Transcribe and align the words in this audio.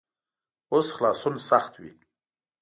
اوس 0.73 0.87
خلاصون 0.95 1.35
سخت 1.49 1.73
وي. 1.81 1.91